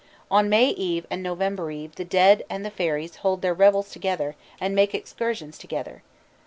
On 0.31 0.49
May 0.49 0.69
Eve 0.69 1.05
and 1.11 1.21
November 1.21 1.69
Eve 1.69 1.93
the 1.93 2.03
dead 2.03 2.43
and 2.49 2.65
the 2.65 2.71
fairies 2.71 3.17
hold 3.17 3.43
their 3.43 3.53
revels 3.53 3.91
together 3.91 4.35
and 4.59 4.73
make 4.73 4.95
excursions 4.95 5.59
together. 5.59 6.01